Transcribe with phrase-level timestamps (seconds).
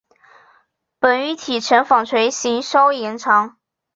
[0.97, 3.59] 本鱼体成纺锤型稍延长。